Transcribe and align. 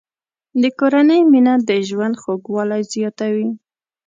د 0.61 0.63
کورنۍ 0.79 1.21
مینه 1.31 1.53
د 1.69 1.71
ژوند 1.87 2.15
خوږوالی 2.21 2.81
زیاتوي. 2.93 3.49